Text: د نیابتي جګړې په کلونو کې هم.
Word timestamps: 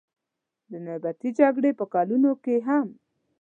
د 0.71 0.71
نیابتي 0.85 1.29
جګړې 1.39 1.71
په 1.79 1.85
کلونو 1.93 2.31
کې 2.43 2.55
هم. 2.67 2.87